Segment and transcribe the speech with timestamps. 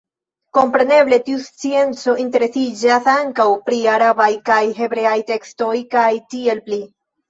[0.57, 6.87] Kompreneble tiu scienco interesiĝas ankaŭ pri arabaj kaj hebreaj tekstoj kaj tiel pli.